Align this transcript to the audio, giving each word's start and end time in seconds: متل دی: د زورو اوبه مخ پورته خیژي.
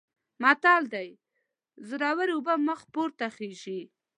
متل 0.41 0.83
دی: 0.93 1.09
د 1.17 1.19
زورو 1.87 2.33
اوبه 2.37 2.53
مخ 2.67 2.79
پورته 2.93 3.25
خیژي. 3.35 3.81